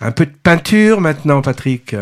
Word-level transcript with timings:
Un 0.00 0.12
peu 0.12 0.26
de 0.26 0.32
peinture 0.42 1.00
maintenant, 1.00 1.42
Patrick. 1.42 1.94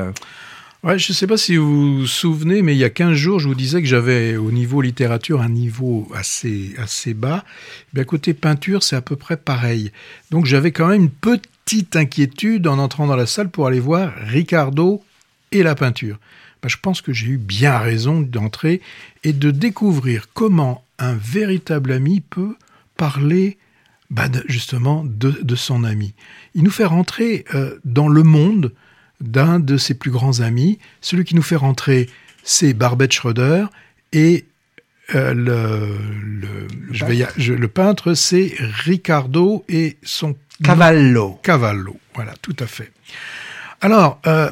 Ouais, 0.87 0.99
je 0.99 1.11
ne 1.11 1.15
sais 1.15 1.27
pas 1.27 1.37
si 1.37 1.57
vous 1.57 1.99
vous 1.99 2.07
souvenez, 2.07 2.63
mais 2.63 2.75
il 2.75 2.79
y 2.79 2.85
a 2.85 2.91
15 2.91 3.15
jours, 3.15 3.41
je 3.41 3.49
vous 3.49 3.55
disais 3.55 3.81
que 3.81 3.89
j'avais 3.89 4.37
au 4.37 4.53
niveau 4.53 4.81
littérature 4.83 5.41
un 5.41 5.49
niveau 5.49 6.07
assez, 6.15 6.75
assez 6.79 7.13
bas. 7.13 7.45
Bien, 7.93 8.05
côté 8.05 8.35
peinture, 8.35 8.83
c'est 8.83 8.95
à 8.95 9.01
peu 9.01 9.17
près 9.17 9.37
pareil. 9.37 9.91
Donc 10.31 10.47
j'avais 10.47 10.71
quand 10.71 10.87
même 10.87 11.03
une 11.03 11.11
petite 11.11 11.97
inquiétude 11.97 12.69
en 12.69 12.79
entrant 12.79 13.07
dans 13.09 13.17
la 13.17 13.27
salle 13.27 13.49
pour 13.49 13.67
aller 13.67 13.81
voir 13.81 14.13
Ricardo 14.17 15.03
et 15.51 15.65
la 15.65 15.75
peinture. 15.75 16.19
Ben, 16.63 16.69
je 16.69 16.77
pense 16.77 17.01
que 17.01 17.13
j'ai 17.13 17.29
eu 17.29 17.39
bien 17.39 17.79
raison 17.79 18.21
d'entrer 18.21 18.81
et 19.25 19.33
de 19.33 19.51
découvrir 19.51 20.29
comment 20.35 20.85
un 20.99 21.15
véritable 21.15 21.91
ami 21.91 22.21
peut 22.21 22.55
parler 22.97 23.59
justement 24.47 25.05
de, 25.05 25.57
son 25.57 25.85
ami. 25.85 26.15
Il 26.55 26.63
nous 26.63 26.71
fait 26.71 26.85
rentrer 26.85 27.45
euh, 27.55 27.79
dans 27.85 28.09
le 28.09 28.23
monde 28.23 28.73
d'un 29.21 29.59
de 29.59 29.77
ses 29.77 29.95
plus 29.95 30.11
grands 30.11 30.41
amis. 30.41 30.79
Celui 31.01 31.25
qui 31.25 31.35
nous 31.35 31.43
fait 31.43 31.57
rentrer, 31.57 32.09
c'est 32.43 32.75
Barbette 32.75 33.13
Schroeder 33.13 33.67
et 34.13 34.45
euh, 35.15 35.35
le, 35.35 35.97
le, 36.91 37.55
le 37.55 37.69
peintre, 37.69 38.15
c'est 38.15 38.55
Ricardo 38.59 39.65
et 39.69 39.99
son 40.03 40.37
Cavallo. 40.63 41.39
Cavallo, 41.43 41.97
voilà, 42.15 42.35
tout 42.43 42.57
à 42.59 42.67
fait. 42.67 42.91
Alors, 43.81 44.21
euh, 44.27 44.51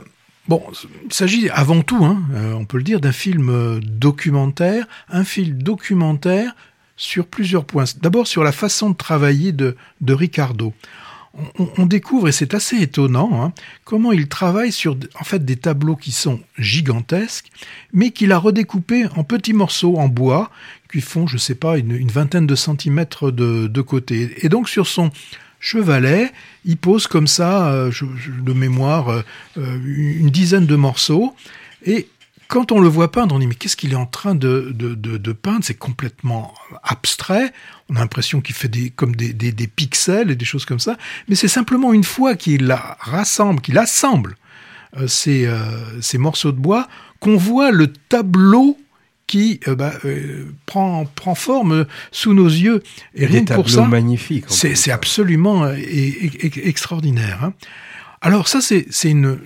bon, 0.49 0.63
il 1.05 1.13
s'agit 1.13 1.49
avant 1.51 1.83
tout, 1.83 2.05
hein, 2.05 2.23
euh, 2.35 2.53
on 2.53 2.67
peut 2.67 2.77
le 2.77 2.85
dire, 2.85 3.01
d'un 3.01 3.13
film 3.13 3.81
documentaire, 3.81 4.87
un 5.09 5.25
film 5.25 5.61
documentaire 5.61 6.55
sur 6.97 7.27
plusieurs 7.27 7.65
points. 7.65 7.85
D'abord 8.01 8.27
sur 8.27 8.45
la 8.45 8.53
façon 8.53 8.91
de 8.91 8.97
travailler 8.97 9.53
de, 9.53 9.77
de 10.01 10.13
Ricardo 10.13 10.73
on, 11.79 11.87
découvre, 11.87 12.29
et 12.29 12.33
c'est 12.33 12.55
assez 12.55 12.81
étonnant, 12.81 13.43
hein, 13.43 13.53
comment 13.85 14.13
il 14.13 14.29
travaille 14.29 14.73
sur 14.73 14.97
en 15.19 15.25
fait 15.25 15.45
des 15.45 15.57
tableaux 15.57 15.97
qui 15.97 16.13
sont 16.13 16.41
gigantesques, 16.59 17.51
mais 17.93 18.11
qu'il 18.11 18.33
a 18.33 18.39
redécoupés 18.39 19.07
en 19.17 19.25
petits 19.25 19.53
morceaux 19.53 19.97
en 19.97 20.09
bois, 20.09 20.51
qui 20.93 21.01
font, 21.01 21.27
je 21.27 21.37
sais 21.37 21.55
pas, 21.55 21.79
une, 21.79 22.09
vingtaine 22.09 22.47
de 22.47 22.55
centimètres 22.55 23.31
de, 23.31 23.81
côté. 23.81 24.33
Et 24.45 24.49
donc 24.49 24.69
sur 24.69 24.87
son 24.87 25.11
chevalet, 25.59 26.33
il 26.65 26.77
pose 26.77 27.07
comme 27.07 27.27
ça, 27.27 27.73
euh, 27.73 27.91
de 28.43 28.53
mémoire, 28.53 29.09
euh, 29.09 29.23
euh, 29.59 29.79
une 29.85 30.31
dizaine 30.31 30.67
de 30.67 30.77
morceaux, 30.77 31.35
et 31.85 32.09
quand 32.49 32.73
on 32.73 32.81
le 32.81 32.89
voit 32.89 33.11
peindre, 33.11 33.35
on 33.35 33.39
dit 33.39 33.47
mais 33.47 33.55
qu'est-ce 33.55 33.77
qu'il 33.77 33.93
est 33.93 33.97
en 33.97 34.07
train 34.07 34.35
de, 34.35 34.73
de, 34.73 35.33
peindre? 35.33 35.65
C'est 35.65 35.75
complètement 35.75 36.55
abstrait. 36.95 37.53
On 37.91 37.97
a 37.97 38.01
l'impression 38.01 38.41
qu'il 38.41 38.55
fait 38.55 38.69
des, 38.69 38.91
comme 38.91 39.15
des, 39.15 39.33
des, 39.33 39.67
pixels 39.67 40.31
et 40.31 40.37
des 40.37 40.45
choses 40.45 40.65
comme 40.65 40.79
ça. 40.79 40.97
Mais 41.29 41.35
c'est 41.35 41.49
simplement 41.49 41.93
une 41.93 42.05
fois 42.05 42.35
qu'il 42.35 42.75
rassemble, 43.01 43.61
qu'il 43.61 43.79
assemble 43.79 44.37
euh, 44.97 45.07
ces, 45.07 45.47
euh, 45.47 46.01
ces, 46.01 46.19
morceaux 46.19 46.53
de 46.53 46.59
bois, 46.59 46.89
qu'on 47.21 47.37
voit 47.37 47.71
le 47.71 47.89
tableau 47.89 48.79
qui 49.27 49.61
euh, 49.69 49.75
bah, 49.75 49.93
prend, 50.67 51.05
prend 51.07 51.35
forme 51.35 51.87
sous 52.11 52.33
nos 52.33 52.49
yeux. 52.49 52.83
Et 53.15 53.27
rien 53.27 53.45
pour 53.45 53.69
ça, 53.69 53.87
magnifiques. 53.87 54.47
C'est 54.49 54.93
absolument 54.93 55.69
extraordinaire. 55.69 57.45
Hein. 57.45 57.53
Alors 58.27 58.49
ça, 58.49 58.63
c'est 58.63 59.11
une, 59.11 59.37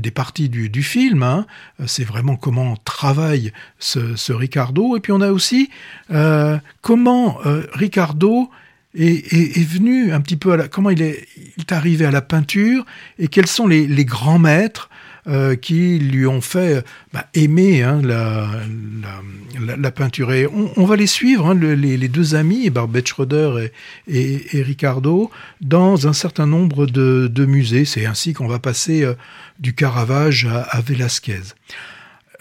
des 0.00 0.10
parties 0.10 0.48
du, 0.48 0.82
film. 0.82 1.22
Hein. 1.22 1.44
C'est 1.86 2.04
vraiment 2.04 2.36
comment 2.36 2.74
travaille 2.78 3.52
ce, 3.78 4.32
Ricardo. 4.32 4.96
Et 4.96 5.00
puis 5.00 5.12
on 5.12 5.20
a 5.20 5.30
aussi 5.30 5.68
euh, 6.10 6.56
comment 6.80 7.38
euh, 7.44 7.66
Ricardo 7.74 8.48
est, 8.94 9.62
venu 9.62 10.10
un 10.14 10.22
petit 10.22 10.38
peu 10.38 10.52
à 10.52 10.56
la, 10.56 10.68
comment 10.68 10.88
il 10.88 11.02
est, 11.02 11.28
arrivé 11.70 12.06
à 12.06 12.10
la 12.10 12.22
peinture 12.22 12.86
et 13.18 13.28
quels 13.28 13.46
sont 13.46 13.66
les 13.66 14.04
grands 14.06 14.38
maîtres 14.38 14.88
euh, 15.28 15.56
qui 15.56 15.98
lui 15.98 16.26
ont 16.26 16.40
fait 16.40 16.84
bah, 17.12 17.26
aimer 17.34 17.82
hein, 17.82 18.00
la, 18.02 19.90
peinture. 19.90 20.32
Et 20.32 20.46
on, 20.46 20.84
va 20.84 20.96
les 20.96 21.06
suivre, 21.06 21.46
hein, 21.46 21.54
les, 21.54 22.08
deux 22.08 22.34
amis, 22.34 22.70
Barbette 22.70 23.08
Schroeder 23.08 23.70
et, 24.06 24.40
Ricardo, 24.54 25.30
dans 25.60 26.08
un 26.08 26.12
certain 26.12 26.46
nombre 26.46 26.86
de, 26.86 27.44
musées. 27.46 27.84
C'est 27.84 28.06
ainsi 28.06 28.32
qu'on 28.32 28.48
va 28.48 28.58
passer 28.58 29.04
euh, 29.04 29.14
du 29.58 29.74
Caravage 29.74 30.46
à, 30.46 30.62
à 30.62 30.80
Velasquez. 30.80 31.54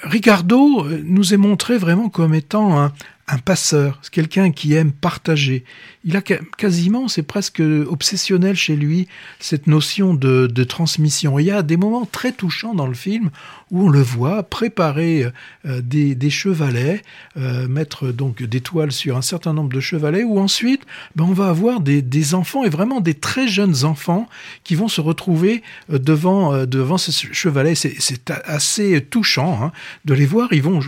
Ricardo 0.03 0.85
euh, 0.85 1.01
nous 1.03 1.33
est 1.33 1.37
montré 1.37 1.77
vraiment 1.77 2.09
comme 2.09 2.33
étant 2.33 2.79
un, 2.79 2.93
un 3.29 3.39
passeur, 3.39 3.99
c'est 4.01 4.13
quelqu'un 4.13 4.51
qui 4.51 4.73
aime 4.73 4.93
partager. 4.93 5.65
Il 6.05 6.15
a 6.15 6.21
quasiment, 6.21 7.09
c'est 7.09 7.23
presque 7.23 7.59
obsessionnel 7.59 8.55
chez 8.55 8.77
lui, 8.77 9.09
cette 9.39 9.67
notion 9.67 10.13
de, 10.13 10.47
transmission. 10.63 11.37
il 11.37 11.45
y 11.45 11.51
a 11.51 11.61
des 11.61 11.75
moments 11.75 12.05
très 12.05 12.31
touchants 12.31 12.73
dans 12.73 12.87
le 12.87 12.93
film 12.93 13.29
où 13.69 13.87
on 13.87 13.89
le 13.89 14.01
voit 14.01 14.43
préparer 14.43 15.25
euh, 15.65 15.81
des, 15.81 16.29
chevalets, 16.29 17.01
euh, 17.35 17.67
mettre 17.67 18.13
donc 18.13 18.41
des 18.43 18.61
toiles 18.61 18.93
sur 18.93 19.17
un 19.17 19.21
certain 19.21 19.53
nombre 19.53 19.73
de 19.73 19.81
chevalets, 19.81 20.23
où 20.23 20.39
ensuite 20.39 20.83
ben, 21.17 21.25
on 21.25 21.33
va 21.33 21.49
avoir 21.49 21.81
des, 21.81 22.33
enfants, 22.33 22.63
et 22.63 22.69
vraiment 22.69 23.01
des 23.01 23.13
très 23.13 23.49
jeunes 23.49 23.83
enfants, 23.83 24.29
qui 24.63 24.75
vont 24.75 24.87
se 24.87 25.01
retrouver 25.01 25.63
euh, 25.91 25.99
devant, 25.99 26.65
devant 26.65 26.97
ces 26.97 27.11
chevalets. 27.11 27.75
C'est 27.75 28.31
assez 28.45 29.01
touchant 29.01 29.59
hein, 29.61 29.71
de 30.05 30.13
les 30.13 30.25
voir. 30.25 30.53
Ils 30.53 30.61
vont 30.61 30.79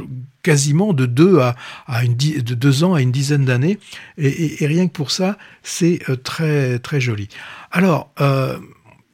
quasiment 0.42 0.94
de 0.94 1.06
deux 1.06 1.40
à, 1.40 1.56
à 1.88 2.06
une 2.06 2.14
de 2.38 2.54
deux 2.56 2.84
ans 2.84 2.94
à 2.94 3.02
une 3.02 3.12
dizaine 3.12 3.46
d'années 3.46 3.80
et, 4.18 4.66
rien 4.66 4.88
que 4.88 4.94
pour 4.94 5.12
ça 5.12 5.38
c'est 5.64 6.00
euh, 6.10 6.16
très 6.16 6.80
très 6.80 7.02
joli. 7.02 7.28
Alors 7.72 8.12
euh, 8.22 8.58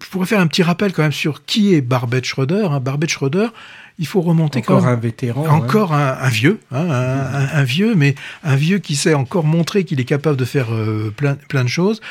je 0.04 0.10
pourrais 0.10 0.26
faire 0.26 0.40
un 0.40 0.48
petit 0.48 0.64
rappel 0.64 0.94
quand 0.94 1.04
même 1.04 1.12
sur 1.12 1.46
qui 1.46 1.74
est 1.74 1.82
Barbette 1.82 2.26
Schroeder. 2.26 2.68
Hein. 2.70 2.80
Barbette 2.80 3.10
Schroeder, 3.10 3.48
il 3.98 4.08
faut 4.08 4.22
remonter 4.22 4.60
encore 4.60 4.82
quand 4.82 4.88
un 4.88 4.96
vétéran, 4.96 5.48
encore 5.48 5.94
un, 5.94 6.28
vieux, 6.30 6.60
hein, 6.72 6.88
un, 6.90 7.64
vieux, 7.64 7.96
mais 7.96 8.16
un 8.44 8.56
vieux 8.56 8.80
qui 8.80 8.96
sait 8.96 9.14
encore 9.14 9.46
montrer 9.46 9.86
qu'il 9.86 10.00
est 10.02 10.06
capable 10.06 10.38
de 10.38 10.44
faire 10.44 10.74
euh, 10.74 11.14
plein, 11.16 11.36
plein 11.48 11.64
de 11.64 11.70
choses. 11.70 12.02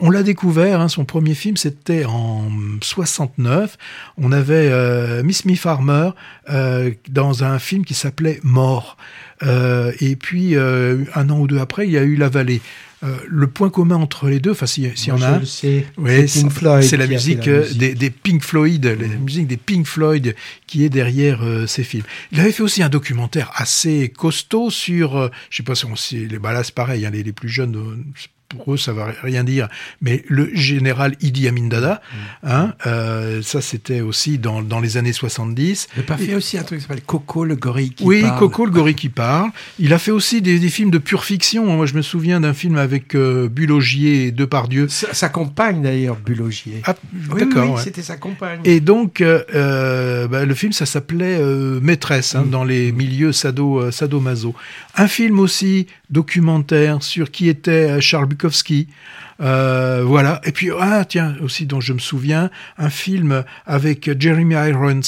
On 0.00 0.08
l'a 0.08 0.22
découvert, 0.22 0.80
hein, 0.80 0.88
son 0.88 1.04
premier 1.04 1.34
film 1.34 1.56
c'était 1.56 2.06
en 2.06 2.48
69. 2.80 3.76
On 4.16 4.32
avait 4.32 4.70
euh, 4.70 5.22
Miss 5.22 5.44
Me 5.44 5.54
Farmer 5.54 6.10
euh, 6.48 6.92
dans 7.10 7.44
un 7.44 7.58
film 7.58 7.84
qui 7.84 7.94
s'appelait 7.94 8.40
Mort. 8.42 8.96
et 9.42 10.16
puis 10.16 10.56
un 10.56 11.30
an 11.30 11.38
ou 11.38 11.46
deux 11.46 11.58
après, 11.58 11.86
il 11.86 11.92
y 11.92 11.98
a 11.98 12.02
eu 12.02 12.16
La 12.16 12.30
Vallée. 12.30 12.62
Euh, 13.04 13.18
le 13.28 13.46
point 13.46 13.68
commun 13.68 13.96
entre 13.96 14.28
les 14.28 14.40
deux, 14.40 14.52
enfin 14.52 14.66
s'il 14.66 14.84
y 14.84 15.12
en 15.12 15.20
a 15.20 15.40
c'est 15.44 16.96
la 16.96 17.06
musique, 17.06 17.48
euh, 17.48 17.68
Des, 17.74 18.10
Pink 18.10 18.42
Floyd, 18.42 18.84
la 18.84 19.06
musique 19.18 19.46
des 19.46 19.58
Pink 19.58 19.86
Floyd 19.86 20.34
qui 20.66 20.84
est 20.84 20.88
derrière 20.88 21.42
euh, 21.42 21.66
ces 21.66 21.84
films. 21.84 22.04
Il 22.32 22.40
avait 22.40 22.52
fait 22.52 22.62
aussi 22.62 22.82
un 22.82 22.88
documentaire 22.88 23.50
assez 23.56 24.08
costaud 24.08 24.70
sur, 24.70 25.30
je 25.50 25.56
sais 25.56 25.62
pas 25.62 25.74
si 25.74 25.84
on 25.84 25.96
sait, 25.96 26.26
les, 26.30 26.38
bah 26.38 26.52
là 26.52 26.64
c'est 26.64 26.74
pareil, 26.74 27.04
hein, 27.04 27.10
les, 27.10 27.22
les, 27.22 27.32
plus 27.32 27.48
jeunes 27.48 28.04
pour 28.54 28.74
eux, 28.74 28.76
ça 28.76 28.92
va 28.92 29.12
rien 29.22 29.44
dire, 29.44 29.68
mais 30.00 30.24
le 30.28 30.50
général 30.54 31.16
Idi 31.20 31.48
Amin 31.48 31.68
Dada, 31.68 32.00
mm. 32.44 32.48
hein, 32.48 32.74
euh, 32.86 33.42
ça 33.42 33.60
c'était 33.60 34.00
aussi 34.00 34.38
dans, 34.38 34.62
dans 34.62 34.80
les 34.80 34.96
années 34.96 35.12
70. 35.12 35.88
Il 35.96 36.00
a 36.00 36.02
pas 36.02 36.16
fait 36.16 36.34
aussi 36.34 36.58
un 36.58 36.62
truc 36.62 36.78
qui 36.78 36.86
s'appelle 36.86 37.02
Coco 37.02 37.44
le 37.44 37.56
gorille 37.56 37.90
qui 37.90 38.04
oui, 38.04 38.22
parle. 38.22 38.32
Oui, 38.34 38.38
Coco 38.38 38.66
le 38.66 38.70
gorille 38.70 38.94
qui 38.94 39.08
parle. 39.08 39.50
Il 39.78 39.92
a 39.92 39.98
fait 39.98 40.10
aussi 40.10 40.42
des, 40.42 40.58
des 40.58 40.68
films 40.68 40.90
de 40.90 40.98
pure 40.98 41.24
fiction. 41.24 41.66
Moi, 41.66 41.86
je 41.86 41.94
me 41.94 42.02
souviens 42.02 42.40
d'un 42.40 42.54
film 42.54 42.76
avec 42.76 43.14
euh, 43.14 43.48
Bulogier 43.48 44.26
et 44.26 44.32
Depardieu. 44.32 44.88
Sa, 44.88 45.12
sa 45.14 45.28
compagne 45.28 45.82
d'ailleurs, 45.82 46.16
Bulogier. 46.16 46.82
Ah, 46.84 46.94
D'accord. 47.12 47.74
Oui, 47.74 47.80
c'était 47.82 48.02
sa 48.02 48.16
compagne. 48.16 48.60
Et 48.64 48.80
donc, 48.80 49.20
euh, 49.20 49.42
euh 49.54 50.28
bah, 50.28 50.44
le 50.44 50.54
film, 50.54 50.72
ça 50.72 50.86
s'appelait 50.86 51.38
Maîtresse, 51.80 52.34
hein, 52.34 52.44
mm. 52.46 52.50
dans 52.50 52.64
les 52.64 52.92
milieux 52.92 53.32
sado, 53.32 53.90
sadomaso. 53.90 54.54
Un 54.96 55.08
film 55.08 55.38
aussi 55.38 55.86
documentaire 56.10 57.02
sur 57.02 57.30
qui 57.30 57.48
était 57.48 58.00
Charles 58.00 58.28
Bukowski. 58.44 58.86
Euh, 59.40 60.02
voilà. 60.04 60.40
Et 60.44 60.52
puis, 60.52 60.70
ah, 60.78 61.04
tiens, 61.04 61.36
aussi 61.42 61.66
dont 61.66 61.80
je 61.80 61.92
me 61.92 61.98
souviens, 61.98 62.50
un 62.78 62.90
film 62.90 63.44
avec 63.66 64.10
Jeremy 64.20 64.54
Irons, 64.54 65.00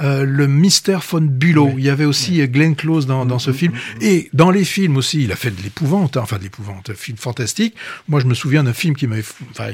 euh, 0.00 0.24
Le 0.24 0.46
Mystère 0.46 1.00
von 1.00 1.22
Bülow. 1.22 1.74
Il 1.76 1.84
y 1.84 1.90
avait 1.90 2.04
aussi 2.04 2.46
Glenn 2.48 2.76
Close 2.76 3.06
dans, 3.06 3.26
dans 3.26 3.38
ce 3.38 3.50
mm, 3.50 3.54
film. 3.54 3.72
Mm, 3.72 3.76
mm, 3.76 4.02
Et 4.02 4.30
dans 4.32 4.50
les 4.50 4.64
films 4.64 4.96
aussi, 4.96 5.24
il 5.24 5.32
a 5.32 5.36
fait 5.36 5.50
de 5.50 5.62
l'épouvante, 5.62 6.16
hein, 6.16 6.20
enfin 6.22 6.38
de 6.38 6.42
l'épouvante, 6.42 6.90
un 6.90 6.94
film 6.94 7.18
fantastique. 7.18 7.74
Moi, 8.08 8.20
je 8.20 8.26
me 8.26 8.34
souviens 8.34 8.64
d'un 8.64 8.72
film 8.72 8.94
qui 8.94 9.06
m'avait, 9.06 9.24
enfin, 9.50 9.68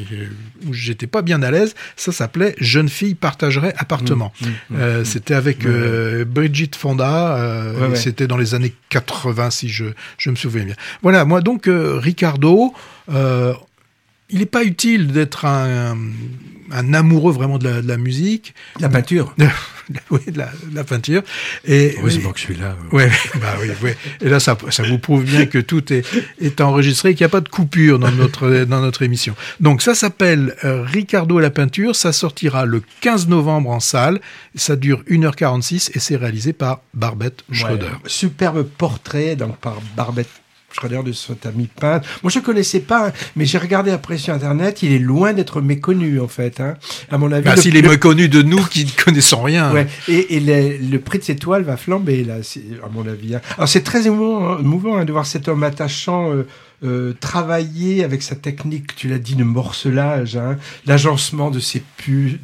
où 0.67 0.73
j'étais 0.73 1.07
pas 1.07 1.23
bien 1.23 1.43
à 1.43 1.51
l'aise. 1.51 1.75
Ça 1.97 2.13
s'appelait 2.13 2.55
Jeune 2.59 2.89
fille 2.89 3.15
partagerait 3.15 3.75
appartement. 3.77 4.33
Euh, 4.75 5.05
c'était 5.05 5.35
avec 5.35 5.67
Bridget 5.67 6.71
Fonda. 6.77 7.39
C'était 7.95 8.27
dans 8.27 8.37
les 8.37 8.55
années 8.55 8.75
80, 8.91 9.51
si 9.51 9.69
je, 9.69 9.87
je 10.17 10.31
me 10.31 10.37
souviens 10.37 10.65
bien. 10.65 10.75
Voilà, 11.03 11.25
moi 11.25 11.41
donc, 11.41 11.69
Ricardo, 11.69 12.73
il 14.31 14.41
n'est 14.41 14.47
pas 14.47 14.65
utile 14.65 15.09
d'être 15.09 15.45
un, 15.45 15.97
un, 16.71 16.95
amoureux 16.95 17.33
vraiment 17.33 17.59
de 17.59 17.69
la, 17.69 17.97
musique. 17.97 18.55
La 18.79 18.89
peinture. 18.89 19.35
oui, 20.11 20.21
de 20.27 20.39
la, 20.75 20.85
peinture. 20.85 21.23
Et, 21.65 21.97
Heureusement 21.99 22.33
que 22.33 22.39
je 22.39 22.45
suis 22.45 22.57
là. 22.57 22.77
Ouais, 22.93 23.11
bah 23.41 23.55
oui, 23.61 23.69
oui. 23.83 23.91
Et 24.21 24.29
là, 24.29 24.39
ça, 24.39 24.57
ça 24.71 24.83
vous 24.83 24.99
prouve 24.99 25.25
bien 25.25 25.47
que 25.47 25.59
tout 25.59 25.93
est, 25.93 26.05
est 26.41 26.61
enregistré, 26.61 27.15
qu'il 27.15 27.25
n'y 27.25 27.29
a 27.29 27.31
pas 27.31 27.41
de 27.41 27.49
coupure 27.49 27.99
dans 27.99 28.11
notre, 28.11 28.65
dans 28.65 28.81
notre 28.81 29.03
émission. 29.03 29.35
Donc, 29.61 29.81
ça 29.81 29.95
s'appelle 29.95 30.55
euh, 30.65 30.83
Ricardo 30.83 31.39
et 31.39 31.43
la 31.43 31.51
peinture. 31.51 31.97
Ça 31.97 32.13
sortira 32.13 32.67
le 32.67 32.83
15 33.01 33.29
novembre 33.29 33.71
en 33.71 33.81
salle. 33.81 34.21
Ça 34.55 34.77
dure 34.77 35.03
1h46 35.09 35.93
et 35.95 36.01
c'est 36.01 36.17
réalisé 36.17 36.53
par 36.53 36.83
Barbette 36.93 37.45
Schroeder. 37.51 37.87
superbe 38.07 38.65
portrait 38.65 39.37
donc 39.37 39.57
par 39.57 39.79
Barbette 39.97 40.29
Schroeder 40.71 41.03
de 41.03 41.13
son 41.13 41.37
ami 41.47 41.67
peintre. 41.67 42.07
Moi, 42.23 42.31
je 42.31 42.41
connaissais 42.41 42.81
pas, 42.81 43.13
mais 43.37 43.47
j'ai 43.47 43.57
regardé 43.59 43.91
après 43.91 44.19
sur 44.19 44.35
Internet. 44.35 44.83
Il 44.83 44.93
est 44.93 44.99
loin 44.99 45.33
d'être 45.33 45.63
méconnu, 45.63 46.21
en 46.21 46.29
fait. 46.29 46.61
Hein. 46.61 46.77
À 47.11 47.17
mon 47.17 47.33
avis. 47.33 47.45
Bah, 47.45 47.57
S'il 47.57 47.77
est 47.77 47.83
méconnu 47.83 48.29
de 48.29 48.43
nous 48.43 48.63
qui 48.65 48.85
ne 48.85 49.05
connaissons 49.05 49.43
rien. 49.43 49.73
Ouais. 49.73 49.87
Et, 50.09 50.37
et 50.37 50.79
le 50.79 50.99
prix 50.99 51.19
de 51.19 51.25
cette 51.25 51.41
toile 51.41 51.63
va 51.63 51.77
flamber, 51.77 52.23
là, 52.23 52.37
à 52.85 52.89
mon 52.93 53.07
avis. 53.09 53.35
Hein. 53.35 53.41
Alors, 53.57 53.69
c'est 53.69 53.83
très 53.83 54.07
émouvant, 54.07 54.99
hein, 54.99 55.05
de 55.05 55.13
voir 55.13 55.25
cet 55.27 55.49
homme 55.49 55.63
attachant. 55.63 56.35
Euh, 56.35 56.47
euh, 56.85 57.13
travailler 57.19 58.05
avec 58.05 58.23
sa 58.23 58.37
technique, 58.37 58.95
tu 58.95 59.09
l'as 59.09 59.19
dit, 59.19 59.35
de 59.35 59.43
morcelage, 59.43 60.37
hein, 60.37 60.57
l'agencement 60.87 61.51
de 61.51 61.59
ces 61.59 61.83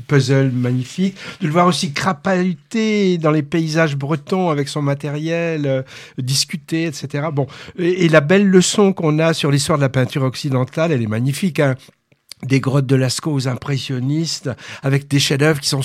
puzzles 0.08 0.50
magnifiques, 0.50 1.16
de 1.40 1.46
le 1.46 1.52
voir 1.52 1.66
aussi 1.66 1.92
crapahuter 1.92 3.19
dans 3.19 3.31
les 3.31 3.42
paysages 3.42 3.96
bretons 3.96 4.50
avec 4.50 4.69
son 4.69 4.82
matériel, 4.82 5.66
euh, 5.66 5.82
discuter, 6.19 6.86
etc. 6.86 7.28
Bon, 7.32 7.46
et, 7.78 8.08
la 8.08 8.20
belle 8.20 8.46
leçon 8.46 8.92
qu'on 8.92 9.19
a 9.20 9.34
sur 9.34 9.50
l'histoire 9.50 9.78
de 9.78 9.82
la 9.82 9.88
peinture 9.88 10.22
occidentale, 10.22 10.90
elle 10.90 11.02
est 11.02 11.06
magnifique. 11.06 11.60
Hein 11.60 11.75
des 12.44 12.60
grottes 12.60 12.87
de 12.87 12.96
Lascaux 12.96 13.32
aux 13.32 13.48
impressionnistes, 13.48 14.50
avec 14.82 15.08
des 15.08 15.19
chefs-d'œuvre 15.19 15.60
qui 15.60 15.69
sont 15.69 15.82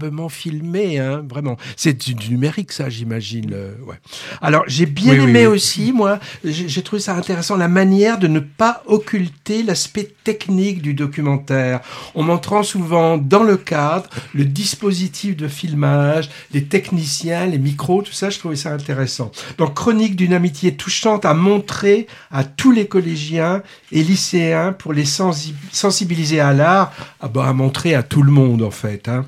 superbement 0.00 0.28
filmés, 0.28 0.98
hein, 0.98 1.22
vraiment. 1.28 1.56
C'est 1.76 2.06
du, 2.06 2.30
numérique, 2.30 2.72
ça, 2.72 2.88
j'imagine. 2.88 3.52
Euh, 3.52 3.74
ouais. 3.86 3.96
Alors, 4.40 4.64
j'ai 4.66 4.86
bien 4.86 5.14
aimé 5.14 5.46
aussi, 5.46 5.92
moi, 5.92 6.18
j'ai 6.44 6.82
trouvé 6.82 7.00
ça 7.00 7.14
intéressant, 7.14 7.56
la 7.56 7.68
manière 7.68 8.18
de 8.18 8.26
ne 8.26 8.40
pas 8.40 8.82
occulter 8.86 9.62
l'aspect 9.62 10.14
technique 10.24 10.80
du 10.80 10.94
documentaire, 10.94 11.80
en 12.14 12.22
montrant 12.22 12.62
souvent 12.62 13.18
dans 13.18 13.42
le 13.42 13.56
cadre 13.56 14.08
le 14.34 14.44
dispositif 14.44 15.36
de 15.36 15.48
filmage, 15.48 16.30
les 16.52 16.64
techniciens, 16.64 17.46
les 17.46 17.58
micros, 17.58 18.02
tout 18.02 18.12
ça, 18.12 18.30
je 18.30 18.38
trouvais 18.38 18.56
ça 18.56 18.72
intéressant. 18.72 19.30
Donc, 19.58 19.74
Chronique 19.74 20.16
d'une 20.16 20.32
amitié 20.32 20.74
touchante 20.76 21.24
à 21.24 21.34
montrer 21.34 22.06
à 22.30 22.44
tous 22.44 22.72
les 22.72 22.86
collégiens 22.86 23.62
et 23.92 24.02
lycéens 24.02 24.72
pour 24.72 24.92
les 24.92 25.04
sensibiliser 25.04 25.60
sensibiliser 25.72 26.40
à 26.40 26.52
l'art, 26.52 26.92
à, 27.20 27.28
bah, 27.28 27.46
à 27.46 27.52
montrer 27.52 27.94
à 27.94 28.02
tout 28.02 28.22
le 28.22 28.32
monde 28.32 28.62
en 28.62 28.70
fait. 28.70 29.08
Hein. 29.08 29.26